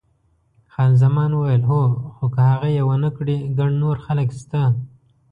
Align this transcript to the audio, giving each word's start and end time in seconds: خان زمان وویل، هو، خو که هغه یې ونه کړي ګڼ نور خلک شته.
خان 0.73 0.91
زمان 1.03 1.31
وویل، 1.33 1.63
هو، 1.69 1.81
خو 2.15 2.25
که 2.33 2.41
هغه 2.51 2.67
یې 2.75 2.83
ونه 2.87 3.09
کړي 3.17 3.37
ګڼ 3.57 3.69
نور 3.83 3.95
خلک 4.05 4.29
شته. 4.41 4.61